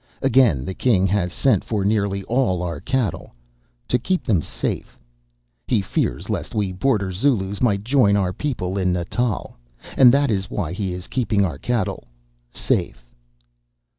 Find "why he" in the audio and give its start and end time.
10.49-10.91